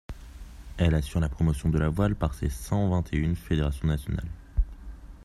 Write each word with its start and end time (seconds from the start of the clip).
Elle 0.79 0.95
assure 0.95 1.19
la 1.19 1.29
promotion 1.29 1.69
de 1.69 1.77
la 1.77 1.89
voile, 1.89 2.15
par 2.15 2.33
ses 2.33 2.49
cent-vingt-et-une 2.49 3.35
fédérations 3.35 3.87
nationales. 3.87 4.31